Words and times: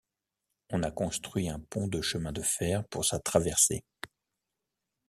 On 0.71 0.81
a 0.81 0.89
construit 0.89 1.47
un 1.47 1.59
pont 1.69 1.87
de 1.87 2.01
chemin 2.01 2.31
de 2.31 2.41
fer 2.41 2.83
pour 2.87 3.05
sa 3.05 3.19
traversée. 3.19 3.83